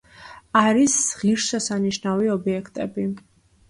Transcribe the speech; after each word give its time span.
არის 0.61 0.95
ღირსშესანიშნავი 1.21 2.35
ობიექტები. 2.41 3.11